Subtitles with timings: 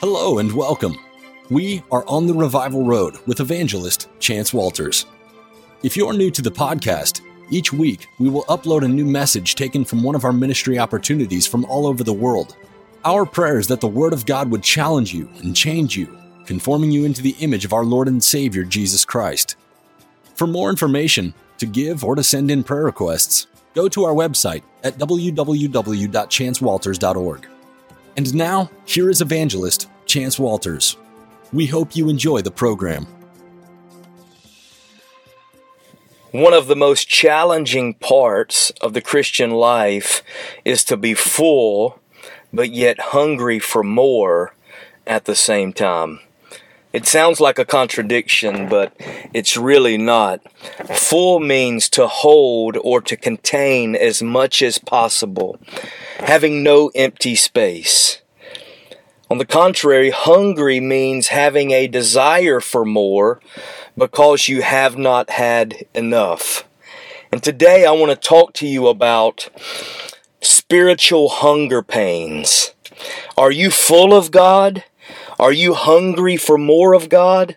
[0.00, 0.96] Hello and welcome.
[1.48, 5.06] We are on the Revival Road with evangelist Chance Walters.
[5.82, 9.84] If you're new to the podcast, each week we will upload a new message taken
[9.84, 12.56] from one of our ministry opportunities from all over the world.
[13.04, 16.90] Our prayer is that the Word of God would challenge you and change you, conforming
[16.90, 19.56] you into the image of our Lord and Savior Jesus Christ.
[20.42, 24.64] For more information, to give or to send in prayer requests, go to our website
[24.82, 27.46] at www.chancewalters.org.
[28.16, 30.96] And now, here is evangelist Chance Walters.
[31.52, 33.06] We hope you enjoy the program.
[36.32, 40.24] One of the most challenging parts of the Christian life
[40.64, 42.00] is to be full,
[42.52, 44.56] but yet hungry for more
[45.06, 46.18] at the same time.
[46.92, 48.92] It sounds like a contradiction, but
[49.32, 50.40] it's really not.
[50.94, 55.58] Full means to hold or to contain as much as possible,
[56.18, 58.20] having no empty space.
[59.30, 63.40] On the contrary, hungry means having a desire for more
[63.96, 66.68] because you have not had enough.
[67.32, 69.48] And today I want to talk to you about
[70.42, 72.74] spiritual hunger pains.
[73.38, 74.84] Are you full of God?
[75.42, 77.56] Are you hungry for more of God?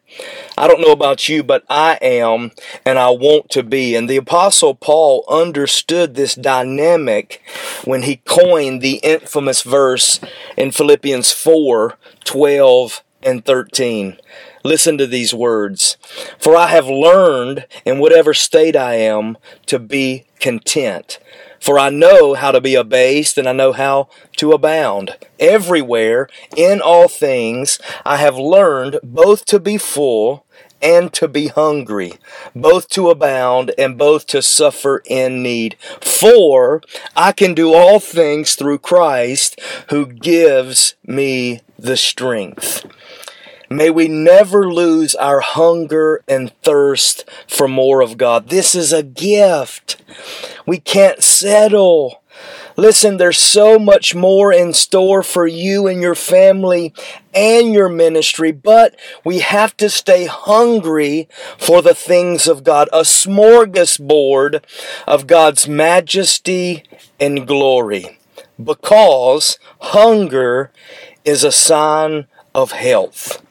[0.58, 2.50] I don't know about you, but I am,
[2.84, 3.94] and I want to be.
[3.96, 7.44] And the Apostle Paul understood this dynamic
[7.84, 10.20] when he coined the infamous verse
[10.58, 14.18] in Philippians 4 12 and 13.
[14.64, 15.98] Listen to these words.
[16.40, 21.20] For I have learned in whatever state I am to be content.
[21.66, 25.18] For I know how to be abased and I know how to abound.
[25.40, 30.46] Everywhere, in all things, I have learned both to be full
[30.80, 32.14] and to be hungry,
[32.56, 35.76] both to abound and both to suffer in need.
[36.02, 36.84] For
[37.16, 42.86] I can do all things through Christ who gives me the strength.
[43.70, 48.50] May we never lose our hunger and thirst for more of God.
[48.50, 50.00] This is a gift.
[50.66, 52.22] We can't settle.
[52.78, 56.94] Listen, there's so much more in store for you and your family
[57.34, 63.02] and your ministry, but we have to stay hungry for the things of God, a
[63.02, 64.64] smorgasbord
[65.08, 66.84] of God's majesty
[67.20, 68.20] and glory,
[68.62, 70.72] because hunger
[71.24, 73.45] is a sign of health.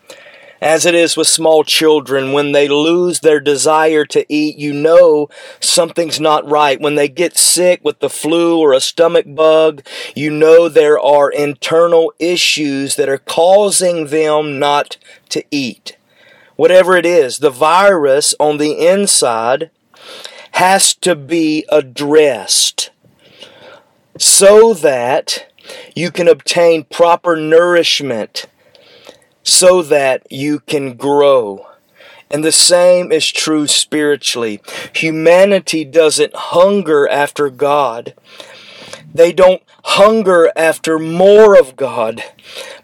[0.61, 5.29] As it is with small children, when they lose their desire to eat, you know
[5.61, 6.81] something's not right.
[6.81, 9.85] When they get sick with the flu or a stomach bug,
[10.15, 14.97] you know there are internal issues that are causing them not
[15.31, 15.97] to eat.
[16.57, 19.71] Whatever it is, the virus on the inside
[20.53, 22.91] has to be addressed
[24.19, 25.53] so that
[25.97, 28.47] you can obtain proper nourishment
[29.45, 31.67] so that you can grow.
[32.31, 34.61] And the same is true spiritually.
[34.95, 38.15] Humanity doesn't hunger after God.
[39.15, 42.25] They don't hunger after more of God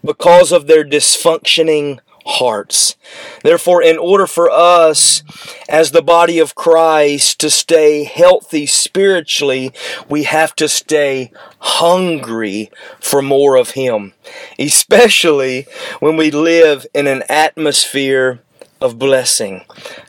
[0.04, 1.98] because of their dysfunctioning
[2.30, 2.96] hearts.
[3.42, 5.22] Therefore, in order for us
[5.68, 9.72] as the body of Christ to stay healthy spiritually,
[10.08, 12.70] we have to stay hungry
[13.00, 14.14] for more of Him,
[14.58, 15.66] especially
[15.98, 18.40] when we live in an atmosphere
[18.80, 19.64] of blessing.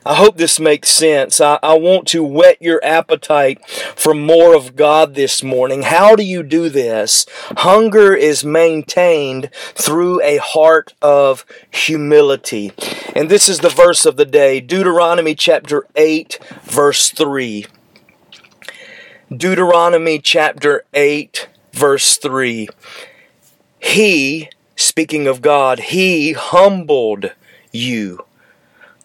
[0.05, 1.41] I hope this makes sense.
[1.41, 5.83] I, I, want to whet your appetite for more of God this morning.
[5.83, 7.25] How do you do this?
[7.57, 12.71] Hunger is maintained through a heart of humility.
[13.15, 17.65] And this is the verse of the day Deuteronomy chapter 8, verse 3.
[19.35, 22.69] Deuteronomy chapter 8, verse 3.
[23.79, 27.31] He, speaking of God, He humbled
[27.71, 28.25] you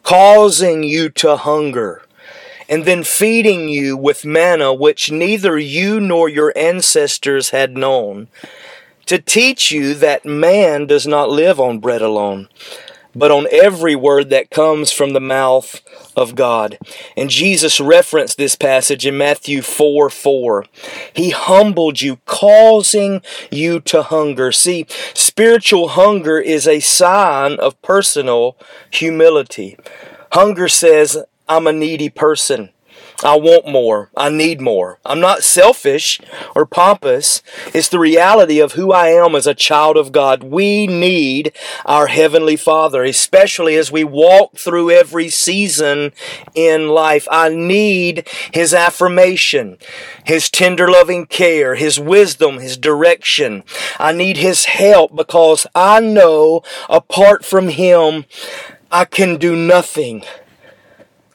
[0.06, 2.00] causing you to hunger,
[2.68, 8.28] and then feeding you with manna which neither you nor your ancestors had known,
[9.04, 12.48] to teach you that man does not live on bread alone,
[13.16, 15.80] but on every word that comes from the mouth
[16.14, 16.78] of God.
[17.16, 20.64] And Jesus referenced this passage in Matthew 4 4.
[21.14, 24.52] He humbled you, causing you to hunger.
[24.52, 28.56] See, spiritual hunger is a sign of personal
[28.90, 29.78] humility.
[30.32, 31.16] Hunger says,
[31.48, 32.70] I'm a needy person.
[33.24, 34.10] I want more.
[34.16, 34.98] I need more.
[35.04, 36.20] I'm not selfish
[36.54, 37.42] or pompous.
[37.72, 40.42] It's the reality of who I am as a child of God.
[40.42, 41.52] We need
[41.86, 46.12] our Heavenly Father, especially as we walk through every season
[46.54, 47.26] in life.
[47.30, 49.78] I need His affirmation,
[50.24, 53.64] His tender loving care, His wisdom, His direction.
[53.98, 58.26] I need His help because I know apart from Him,
[58.92, 60.22] I can do nothing.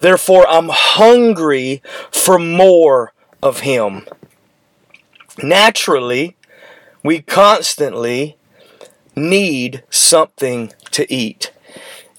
[0.02, 1.82] Therefore, I'm hungry
[2.12, 4.06] for more of Him.
[5.42, 6.36] Naturally,
[7.04, 8.36] we constantly
[9.16, 11.54] need something to eat.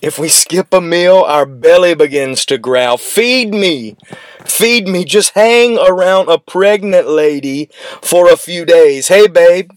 [0.01, 2.97] If we skip a meal, our belly begins to growl.
[2.97, 3.97] Feed me!
[4.45, 5.05] Feed me!
[5.05, 7.69] Just hang around a pregnant lady
[8.01, 9.09] for a few days.
[9.09, 9.71] Hey, babe,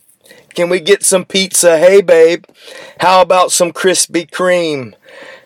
[0.56, 1.78] can we get some pizza?
[1.78, 2.46] Hey, babe,
[3.02, 4.96] how about some Krispy Kreme?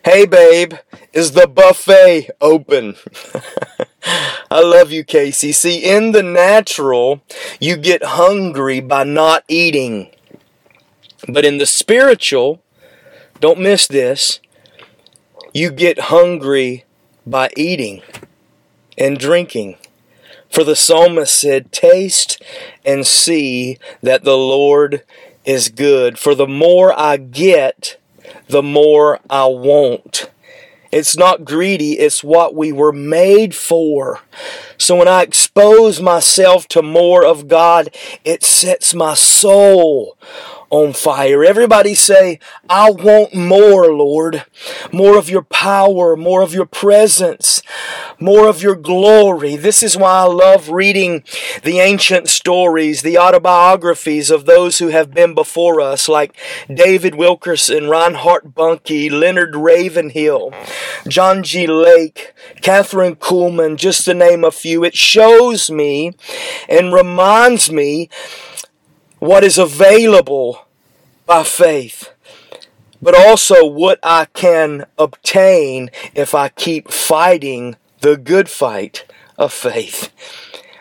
[0.05, 0.75] Hey, babe,
[1.11, 2.95] is the buffet open?
[4.49, 5.51] I love you, Casey.
[5.51, 7.21] See, in the natural,
[7.59, 10.09] you get hungry by not eating.
[11.27, 12.63] But in the spiritual,
[13.41, 14.39] don't miss this,
[15.53, 16.85] you get hungry
[17.27, 18.01] by eating
[18.97, 19.75] and drinking.
[20.49, 22.41] For the psalmist said, Taste
[22.85, 25.03] and see that the Lord
[25.43, 26.17] is good.
[26.17, 27.97] For the more I get,
[28.47, 30.29] the more I want.
[30.91, 34.21] It's not greedy, it's what we were made for.
[34.77, 37.95] So when I expose myself to more of God,
[38.25, 40.17] it sets my soul
[40.71, 41.43] on fire.
[41.43, 42.39] Everybody say,
[42.69, 44.45] I want more, Lord.
[44.91, 47.61] More of your power, more of your presence,
[48.19, 49.55] more of your glory.
[49.55, 51.23] This is why I love reading
[51.63, 56.35] the ancient stories, the autobiographies of those who have been before us, like
[56.73, 60.53] David Wilkerson, Reinhard Bonnke, Leonard Ravenhill,
[61.07, 61.65] John G.
[61.67, 64.83] Lake, Kathryn Kuhlman, just to name a few.
[64.83, 66.13] It shows me
[66.67, 68.09] and reminds me
[69.19, 70.65] what is available
[71.25, 72.11] by faith,
[73.01, 79.05] but also what I can obtain if I keep fighting the good fight
[79.37, 80.11] of faith.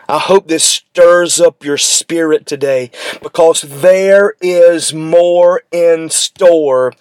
[0.09, 2.89] I hope this stirs up your spirit today
[3.21, 6.93] because there is more in store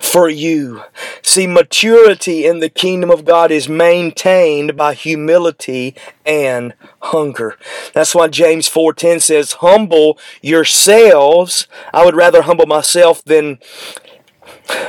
[0.00, 0.82] for you.
[1.20, 5.94] See, maturity in the kingdom of God is maintained by humility
[6.24, 6.72] and
[7.02, 7.58] hunger.
[7.92, 13.58] That's why James 4:10 says, "Humble yourselves." I would rather humble myself than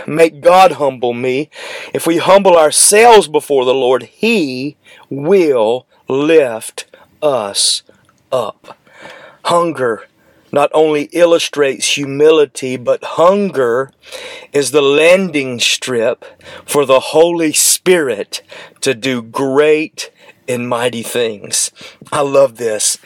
[0.07, 1.49] make God humble me.
[1.93, 4.77] If we humble ourselves before the Lord, he
[5.09, 6.85] will lift
[7.21, 7.83] us
[8.31, 8.77] up.
[9.45, 10.07] Hunger
[10.55, 13.91] not only illustrates humility, but hunger
[14.53, 16.23] is the landing strip
[16.65, 18.41] for the Holy Spirit
[18.79, 20.11] to do great
[20.47, 21.71] and mighty things.
[22.11, 22.97] I love this.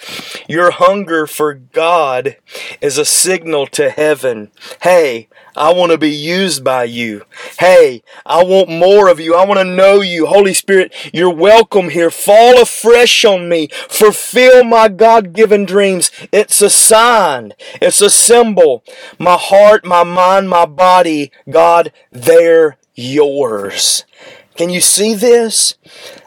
[0.47, 2.38] Your hunger for God
[2.81, 4.51] is a signal to heaven.
[4.81, 7.25] Hey, I want to be used by you.
[7.59, 9.36] Hey, I want more of you.
[9.36, 10.25] I want to know you.
[10.27, 12.12] Holy Spirit, you're welcome here.
[12.12, 13.68] Fall afresh on me.
[13.89, 16.12] Fulfill my God given dreams.
[16.31, 18.83] It's a sign, it's a symbol.
[19.18, 24.06] My heart, my mind, my body, God, they're yours.
[24.59, 25.75] Can you see this?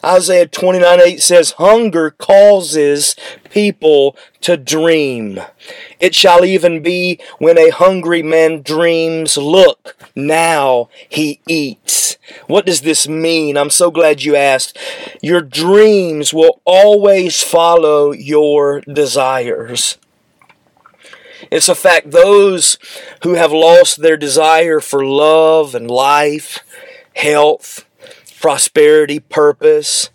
[0.02, 3.14] Isaiah 29 8 says, Hunger causes
[3.50, 5.38] people to dream.
[6.00, 12.16] It shall even be when a hungry man dreams, look, now he eats.
[12.46, 13.58] What does this mean?
[13.58, 14.78] I'm so glad you asked.
[15.20, 19.98] Your dreams will always follow your desires.
[21.50, 22.78] It's a fact those
[23.24, 26.60] who have lost their desire for love and life,
[27.14, 27.84] health,
[28.42, 30.10] prosperity, purpose.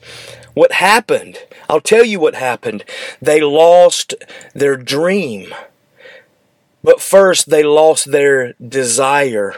[0.53, 1.39] What happened?
[1.69, 2.84] I'll tell you what happened.
[3.22, 4.13] They lost
[4.53, 5.53] their dream.
[6.84, 9.55] But first, they lost their desire.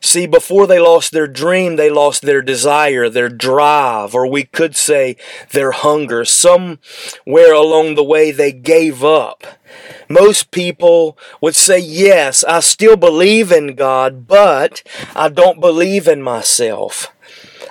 [0.00, 4.76] See, before they lost their dream, they lost their desire, their drive, or we could
[4.76, 5.16] say
[5.50, 6.24] their hunger.
[6.24, 9.44] Somewhere along the way, they gave up.
[10.08, 14.82] Most people would say, Yes, I still believe in God, but
[15.16, 17.12] I don't believe in myself.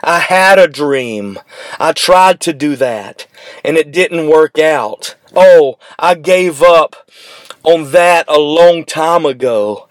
[0.07, 1.37] I had a dream.
[1.81, 3.27] I tried to do that
[3.61, 5.17] and it didn't work out.
[5.35, 6.95] Oh, I gave up
[7.63, 9.89] on that a long time ago.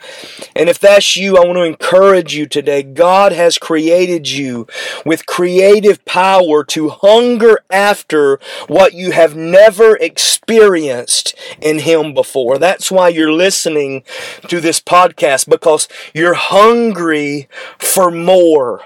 [0.54, 2.82] And if that's you, I want to encourage you today.
[2.82, 4.66] God has created you
[5.04, 12.56] with creative power to hunger after what you have never experienced in Him before.
[12.56, 14.02] That's why you're listening
[14.48, 18.80] to this podcast because you're hungry for more.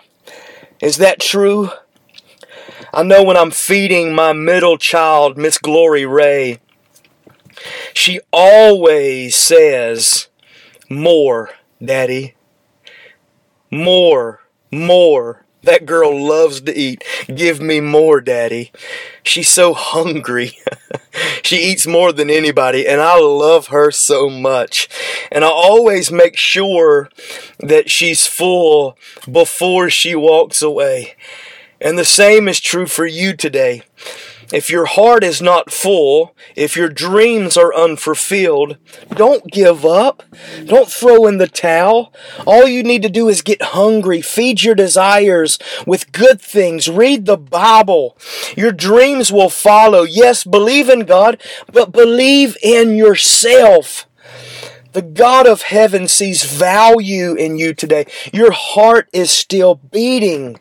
[0.80, 1.70] Is that true?
[2.92, 6.58] I know when I'm feeding my middle child, Miss Glory Ray,
[7.92, 10.28] she always says,
[10.88, 11.50] More,
[11.84, 12.34] Daddy.
[13.70, 14.40] More,
[14.72, 15.44] more.
[15.62, 17.04] That girl loves to eat.
[17.26, 18.72] Give me more, Daddy.
[19.22, 20.58] She's so hungry.
[21.42, 24.88] she eats more than anybody, and I love her so much.
[25.30, 27.08] And I always make sure
[27.58, 28.96] that she's full
[29.30, 31.14] before she walks away.
[31.80, 33.82] And the same is true for you today.
[34.52, 38.78] If your heart is not full, if your dreams are unfulfilled,
[39.10, 40.24] don't give up.
[40.64, 42.12] Don't throw in the towel.
[42.46, 47.26] All you need to do is get hungry, feed your desires with good things, read
[47.26, 48.18] the Bible.
[48.56, 50.02] Your dreams will follow.
[50.02, 51.40] Yes, believe in God,
[51.72, 54.06] but believe in yourself.
[54.92, 58.06] The God of heaven sees value in you today.
[58.32, 60.58] Your heart is still beating.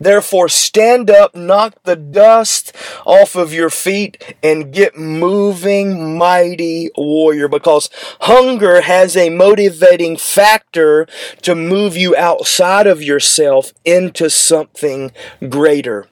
[0.00, 7.48] Therefore, stand up, knock the dust off of your feet, and get moving, mighty warrior.
[7.48, 7.90] Because
[8.22, 11.06] hunger has a motivating factor
[11.42, 15.12] to move you outside of yourself into something
[15.50, 16.08] greater.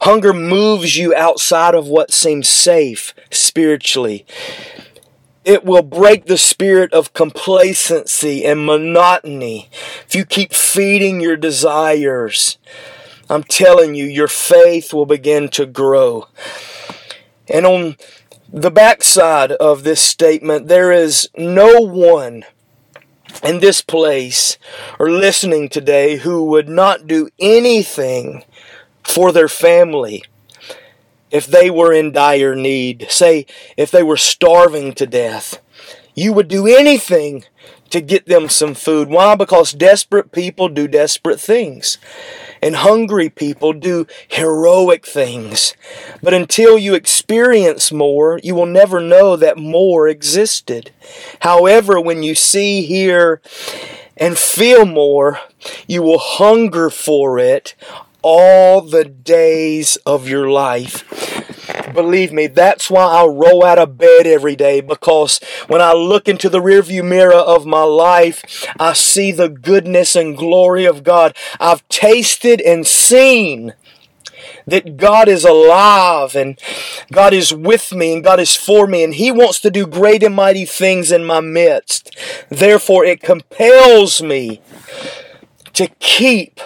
[0.00, 4.26] Hunger moves you outside of what seems safe spiritually.
[5.44, 9.68] It will break the spirit of complacency and monotony
[10.06, 12.58] if you keep feeding your desires.
[13.28, 16.28] I'm telling you, your faith will begin to grow.
[17.48, 17.96] And on
[18.52, 22.44] the backside of this statement, there is no one
[23.42, 24.58] in this place
[24.98, 28.44] or listening today who would not do anything
[29.02, 30.22] for their family
[31.32, 33.46] if they were in dire need, say
[33.76, 35.60] if they were starving to death,
[36.14, 37.44] you would do anything
[37.90, 39.08] to get them some food.
[39.08, 39.34] Why?
[39.34, 41.98] Because desperate people do desperate things.
[42.62, 45.74] And hungry people do heroic things.
[46.22, 50.92] But until you experience more, you will never know that more existed.
[51.40, 53.42] However, when you see, hear,
[54.16, 55.40] and feel more,
[55.88, 57.74] you will hunger for it
[58.22, 61.04] all the days of your life.
[61.94, 66.28] Believe me, that's why I roll out of bed every day because when I look
[66.28, 71.36] into the rearview mirror of my life, I see the goodness and glory of God.
[71.60, 73.74] I've tasted and seen
[74.66, 76.58] that God is alive and
[77.10, 80.22] God is with me and God is for me and He wants to do great
[80.22, 82.16] and mighty things in my midst.
[82.48, 84.60] Therefore, it compels me
[85.74, 86.60] to keep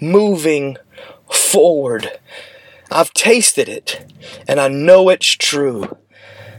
[0.00, 0.76] moving
[1.30, 2.18] forward.
[2.90, 4.12] I've tasted it
[4.46, 5.96] and I know it's true.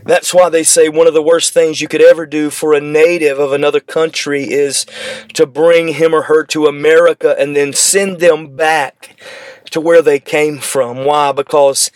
[0.07, 2.79] That's why they say one of the worst things you could ever do for a
[2.79, 4.85] native of another country is
[5.33, 9.17] to bring him or her to America and then send them back
[9.71, 11.03] to where they came from.
[11.03, 11.33] Why?
[11.33, 11.91] Because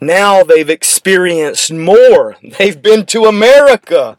[0.00, 2.36] now they've experienced more.
[2.58, 4.16] They've been to America.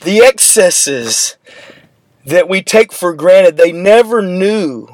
[0.00, 1.36] The excesses
[2.24, 4.88] that we take for granted, they never knew.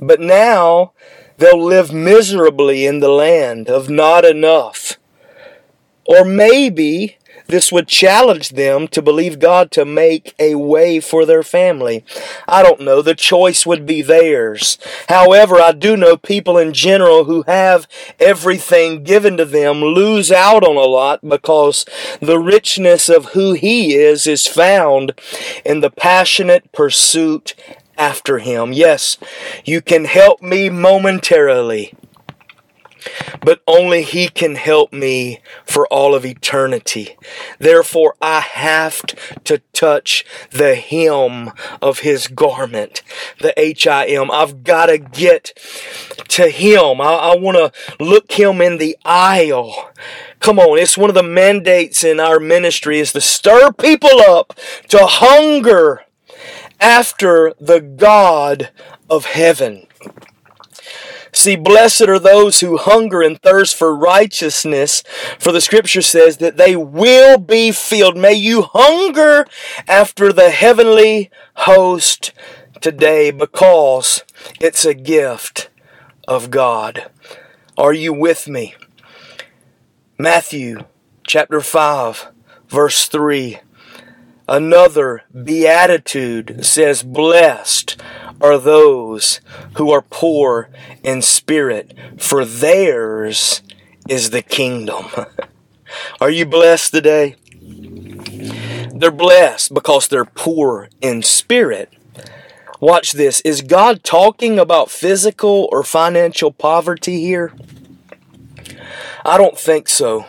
[0.00, 0.92] But now
[1.38, 4.98] they'll live miserably in the land of not enough.
[6.06, 7.16] Or maybe
[7.50, 12.04] this would challenge them to believe God to make a way for their family.
[12.48, 13.02] I don't know.
[13.02, 14.78] The choice would be theirs.
[15.08, 17.86] However, I do know people in general who have
[18.18, 21.84] everything given to them lose out on a lot because
[22.20, 25.12] the richness of who He is is found
[25.64, 27.54] in the passionate pursuit
[28.00, 28.72] after him.
[28.72, 29.18] Yes,
[29.64, 31.92] you can help me momentarily,
[33.42, 37.16] but only He can help me for all of eternity.
[37.58, 39.02] Therefore, I have
[39.44, 43.02] to touch the hem of His garment,
[43.40, 44.30] the H I M.
[44.30, 45.52] I've got to get
[46.28, 47.00] to Him.
[47.00, 49.90] I, I want to look Him in the aisle.
[50.40, 54.58] Come on, it's one of the mandates in our ministry is to stir people up
[54.88, 56.04] to hunger
[56.80, 58.70] after the God
[59.10, 59.86] of heaven.
[61.32, 65.02] See, blessed are those who hunger and thirst for righteousness,
[65.38, 68.16] for the scripture says that they will be filled.
[68.16, 69.46] May you hunger
[69.86, 72.32] after the heavenly host
[72.80, 74.24] today because
[74.60, 75.70] it's a gift
[76.26, 77.10] of God.
[77.78, 78.74] Are you with me?
[80.18, 80.84] Matthew
[81.26, 82.28] chapter 5,
[82.68, 83.60] verse 3.
[84.48, 87.96] Another beatitude says, Blessed
[88.40, 89.40] are those
[89.74, 90.68] who are poor
[91.02, 93.62] in spirit, for theirs
[94.08, 95.06] is the kingdom.
[96.20, 97.36] are you blessed today?
[98.94, 101.92] They're blessed because they're poor in spirit.
[102.80, 103.40] Watch this.
[103.42, 107.52] Is God talking about physical or financial poverty here?
[109.24, 110.24] I don't think so.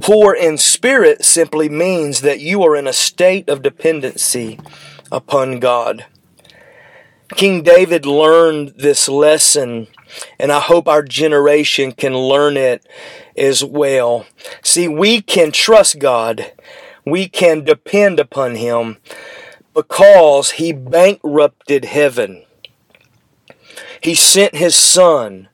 [0.00, 4.60] Poor in spirit simply means that you are in a state of dependency
[5.10, 6.04] upon God.
[7.34, 9.88] King David learned this lesson,
[10.38, 12.86] and I hope our generation can learn it
[13.36, 14.26] as well.
[14.62, 16.52] See, we can trust God,
[17.04, 18.98] we can depend upon Him
[19.74, 22.44] because He bankrupted heaven.
[24.00, 25.48] He sent His Son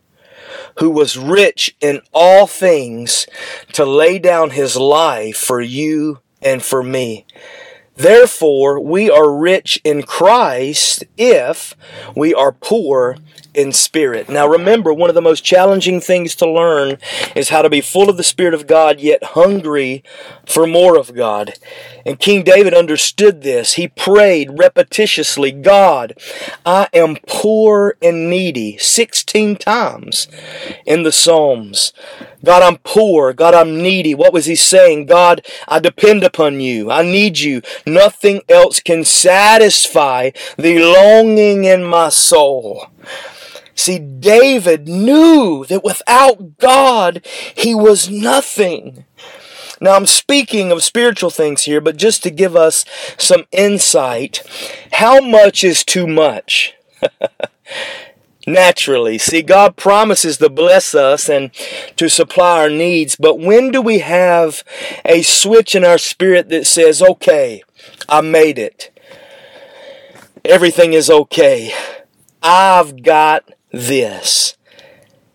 [0.78, 3.26] who was rich in all things
[3.72, 7.26] to lay down his life for you and for me.
[7.96, 11.74] Therefore, we are rich in Christ if
[12.16, 13.16] we are poor
[13.54, 14.28] in spirit.
[14.28, 16.96] Now remember, one of the most challenging things to learn
[17.34, 20.02] is how to be full of the Spirit of God, yet hungry
[20.46, 21.54] for more of God.
[22.06, 23.74] And King David understood this.
[23.74, 26.14] He prayed repetitiously, God,
[26.64, 30.28] I am poor and needy, 16 times
[30.86, 31.92] in the Psalms.
[32.44, 33.32] God, I'm poor.
[33.32, 34.14] God, I'm needy.
[34.14, 35.06] What was he saying?
[35.06, 36.90] God, I depend upon you.
[36.90, 37.62] I need you.
[37.86, 42.86] Nothing else can satisfy the longing in my soul.
[43.74, 49.04] See, David knew that without God, he was nothing.
[49.80, 52.84] Now, I'm speaking of spiritual things here, but just to give us
[53.18, 54.42] some insight,
[54.92, 56.74] how much is too much?
[58.46, 59.18] Naturally.
[59.18, 61.52] See, God promises to bless us and
[61.96, 64.64] to supply our needs, but when do we have
[65.04, 67.62] a switch in our spirit that says, okay,
[68.08, 68.90] I made it.
[70.44, 71.72] Everything is okay.
[72.42, 74.56] I've got this.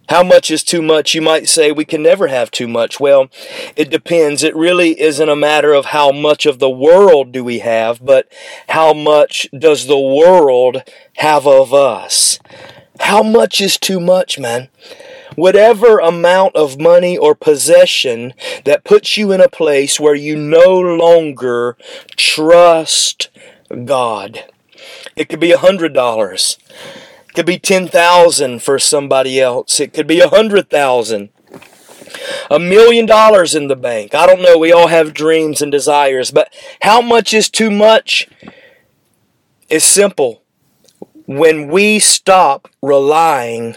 [0.09, 1.13] How much is too much?
[1.13, 2.99] You might say we can never have too much.
[2.99, 3.29] Well,
[3.75, 4.41] it depends.
[4.41, 8.31] It really isn't a matter of how much of the world do we have, but
[8.69, 10.83] how much does the world
[11.17, 12.39] have of us?
[12.99, 14.69] How much is too much, man?
[15.35, 18.33] Whatever amount of money or possession
[18.65, 21.77] that puts you in a place where you no longer
[22.15, 23.29] trust
[23.85, 24.45] God.
[25.15, 26.57] It could be a hundred dollars
[27.27, 29.79] It could be 10,000 for somebody else.
[29.79, 31.29] It could be a hundred thousand.
[32.49, 34.15] A million dollars in the bank.
[34.15, 34.57] I don't know.
[34.57, 38.27] We all have dreams and desires, but how much is too much?
[39.69, 40.41] Is simple.
[41.27, 43.75] When we stop relying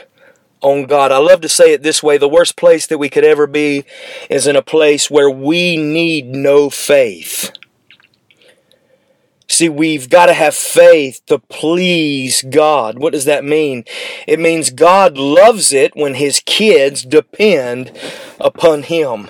[0.61, 1.13] on God.
[1.13, 3.85] I love to say it this way the worst place that we could ever be
[4.29, 7.53] is in a place where we need no faith.
[9.49, 12.99] See, we've got to have faith to please God.
[12.99, 13.85] What does that mean?
[14.27, 17.91] It means God loves it when His kids depend
[18.39, 19.29] upon Him.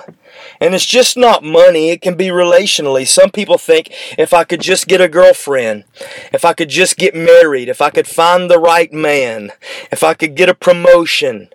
[0.61, 3.07] And it's just not money, it can be relationally.
[3.07, 5.85] Some people think if I could just get a girlfriend,
[6.33, 9.53] if I could just get married, if I could find the right man,
[9.91, 11.49] if I could get a promotion,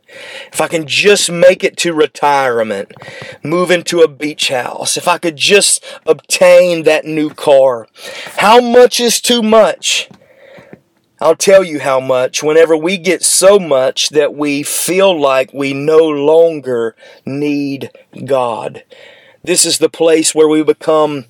[0.52, 2.92] if I can just make it to retirement,
[3.44, 7.88] move into a beach house, if I could just obtain that new car.
[8.38, 10.10] How much is too much?
[11.26, 12.44] I'll tell you how much.
[12.44, 17.90] Whenever we get so much that we feel like we no longer need
[18.26, 18.84] God.
[19.44, 21.26] This is the place where we become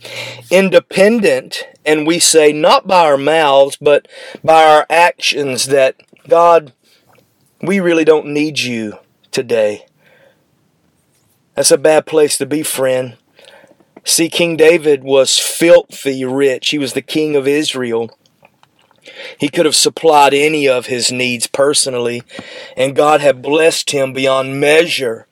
[0.51, 4.05] independent and we say, not by our mouths, but
[4.43, 5.95] by our actions, that
[6.27, 6.73] God,
[7.61, 8.99] we really don't need you
[9.31, 9.85] today.
[11.53, 13.15] That's a bad place to be, friend.
[14.03, 16.71] See, King David was filthy rich.
[16.71, 18.11] He was the king of Israel.
[19.37, 22.23] He could have supplied any of his needs personally,
[22.75, 25.27] and God had blessed him beyond measure.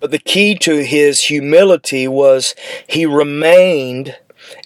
[0.00, 2.54] But the key to his humility was
[2.86, 4.16] he remained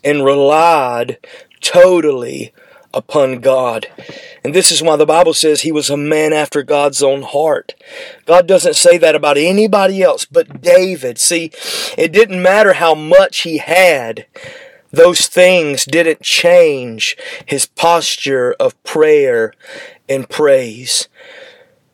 [0.03, 1.19] and relied
[1.61, 2.53] totally
[2.95, 3.89] upon God.
[4.45, 7.75] And this is why the Bible says he was a man after God's own heart.
[8.25, 11.19] God doesn't say that about anybody else but David.
[11.19, 11.51] See,
[11.99, 14.27] it didn't matter how much he had
[14.95, 19.53] those things didn't change his posture of prayer
[20.09, 21.09] and praise.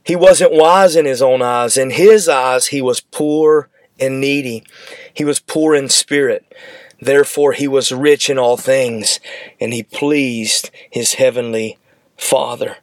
[0.05, 1.77] He wasn't wise in his own eyes.
[1.77, 4.65] In his eyes, he was poor and needy.
[5.13, 6.45] He was poor in spirit.
[7.01, 9.21] Therefore, he was rich in all things,
[9.59, 11.79] and he pleased his heavenly
[12.17, 12.77] Father.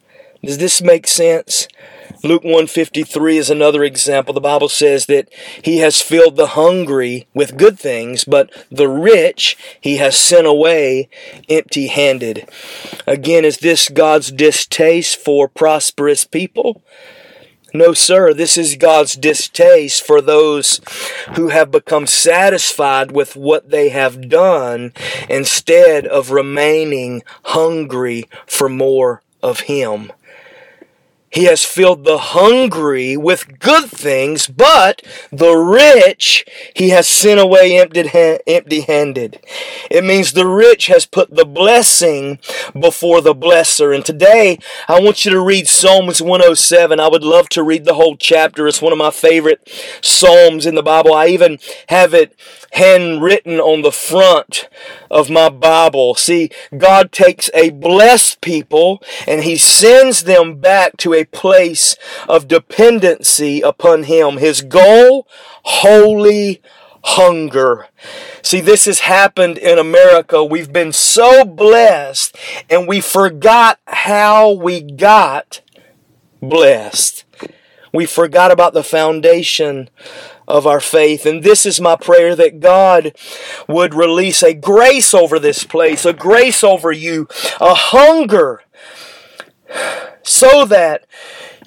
[0.44, 1.68] Does this make sense?
[2.28, 4.34] Luke 153 is another example.
[4.34, 5.30] The Bible says that
[5.64, 11.08] he has filled the hungry with good things, but the rich he has sent away
[11.48, 12.50] empty handed.
[13.08, 16.84] Again, is this God's distaste for prosperous people?
[17.74, 20.82] No, sir, this is God's distaste for those
[21.36, 24.92] who have become satisfied with what they have done
[25.30, 30.12] instead of remaining hungry for more of Him.
[31.30, 37.78] He has filled the hungry with good things, but the rich he has sent away
[37.78, 39.40] empty handed.
[39.92, 42.40] It means the rich has put the blessing
[42.80, 43.94] before the blesser.
[43.94, 47.00] And today I want you to read Psalms 107.
[47.00, 48.66] I would love to read the whole chapter.
[48.66, 49.70] It's one of my favorite
[50.02, 51.14] Psalms in the Bible.
[51.14, 51.60] I even
[51.90, 52.40] have it
[52.78, 54.70] handwritten on the front
[55.10, 56.14] of my Bible.
[56.16, 61.96] See, God takes a blessed people and He sends them back to a place
[62.30, 64.38] of dependency upon Him.
[64.38, 65.28] His goal,
[65.64, 66.62] holy
[67.04, 67.88] hunger.
[68.44, 70.44] See, this has happened in America.
[70.44, 72.38] We've been so blessed
[72.70, 75.62] and we forgot how we got
[76.42, 77.26] blessed.
[77.92, 79.90] We forgot about the foundation
[80.48, 81.26] of our faith.
[81.26, 83.14] And this is my prayer that God
[83.68, 87.28] would release a grace over this place, a grace over you,
[87.60, 88.62] a hunger,
[90.24, 91.06] so that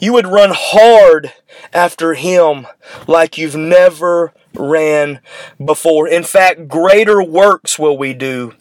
[0.01, 1.33] you would run hard
[1.73, 2.67] after Him
[3.07, 5.21] like you've never ran
[5.65, 6.09] before.
[6.09, 8.55] In fact, greater works will we do.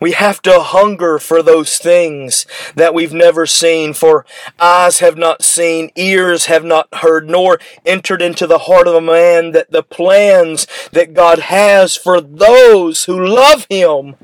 [0.00, 4.26] We have to hunger for those things that we've never seen, for
[4.58, 9.00] eyes have not seen, ears have not heard, nor entered into the heart of a
[9.00, 14.16] man that the plans that God has for those who love Him.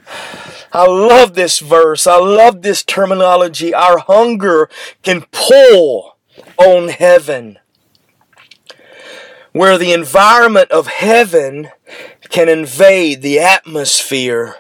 [0.73, 2.07] I love this verse.
[2.07, 3.73] I love this terminology.
[3.73, 4.69] Our hunger
[5.03, 6.17] can pull
[6.59, 7.59] on heaven
[9.59, 11.69] where the environment of heaven
[12.29, 14.55] can invade the atmosphere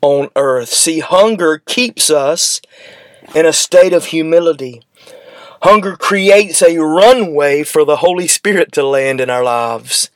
[0.00, 0.70] on earth.
[0.70, 2.62] See, hunger keeps us
[3.34, 4.80] in a state of humility.
[5.60, 10.08] Hunger creates a runway for the Holy Spirit to land in our lives.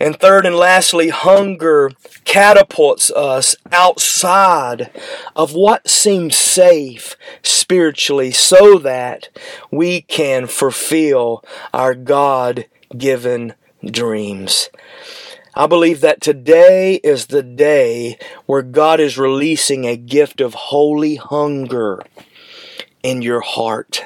[0.00, 1.92] And third and lastly, hunger
[2.24, 4.90] catapults us outside
[5.36, 9.28] of what seems safe spiritually so that
[9.70, 14.70] we can fulfill our God given dreams.
[15.54, 21.16] I believe that today is the day where God is releasing a gift of holy
[21.16, 22.00] hunger
[23.02, 24.04] in your heart.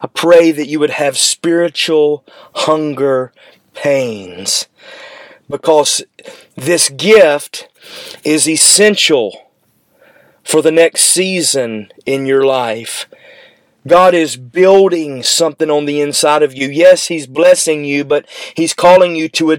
[0.00, 3.32] I pray that you would have spiritual hunger
[3.74, 4.66] pains
[5.48, 6.02] because
[6.56, 7.68] this gift
[8.24, 9.50] is essential
[10.44, 13.06] for the next season in your life.
[13.86, 16.68] God is building something on the inside of you.
[16.68, 19.58] Yes, He's blessing you, but He's calling you to a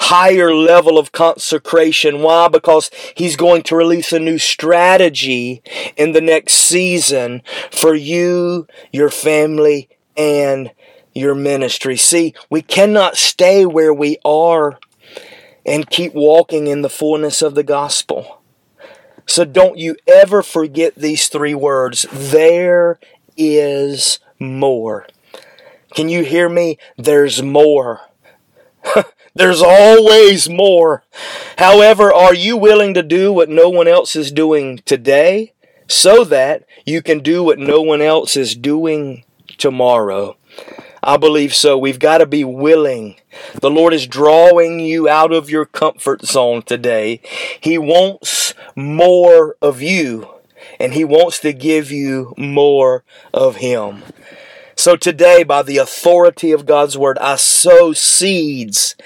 [0.00, 2.22] higher level of consecration.
[2.22, 2.48] Why?
[2.48, 5.62] Because He's going to release a new strategy
[5.96, 10.70] in the next season for you, your family, and
[11.12, 11.96] your ministry.
[11.96, 14.78] See, we cannot stay where we are
[15.66, 18.42] and keep walking in the fullness of the gospel.
[19.26, 22.06] So don't you ever forget these three words.
[22.12, 22.98] There
[23.36, 25.06] is more.
[25.94, 26.78] Can you hear me?
[26.96, 28.00] There's more.
[29.34, 31.04] There's always more.
[31.58, 35.52] However, are you willing to do what no one else is doing today
[35.88, 39.24] so that you can do what no one else is doing
[39.58, 40.36] tomorrow?
[41.02, 41.76] I believe so.
[41.76, 43.16] We've got to be willing.
[43.60, 47.20] The Lord is drawing you out of your comfort zone today.
[47.60, 50.33] He wants more of you
[50.78, 54.02] and He wants to give you more of Him.
[54.76, 58.96] So today, by the authority of God's Word, I sow seeds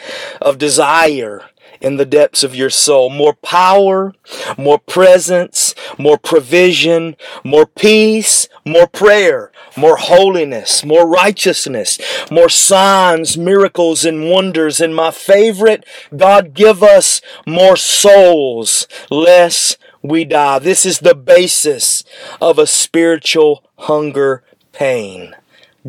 [0.40, 1.42] of desire
[1.80, 3.10] in the depths of your soul.
[3.10, 4.14] More power,
[4.56, 11.98] more presence, more provision, more peace, more prayer, more holiness, more righteousness,
[12.30, 14.80] more signs, miracles, and wonders.
[14.80, 15.84] And my favorite,
[16.16, 19.76] God give us more souls, less
[20.08, 20.58] we die.
[20.58, 22.04] This is the basis
[22.40, 24.42] of a spiritual hunger
[24.72, 25.36] pain.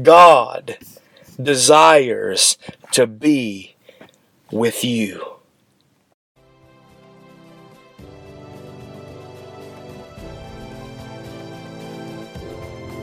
[0.02, 0.78] God
[1.42, 2.58] desires
[2.92, 3.76] to be
[4.52, 5.40] with you.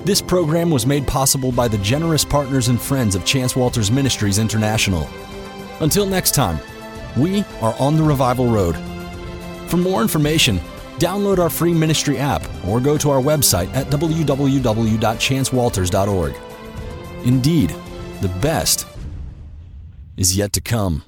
[0.05, 4.39] This program was made possible by the generous partners and friends of Chance Walters Ministries
[4.39, 5.09] International.
[5.81, 6.61] Until next time,
[7.17, 8.77] we are on the Revival Road.
[9.69, 10.61] For more information,
[10.99, 16.35] Download our free ministry app or go to our website at www.chancewalters.org.
[17.25, 17.75] Indeed,
[18.21, 18.87] the best
[20.17, 21.06] is yet to come.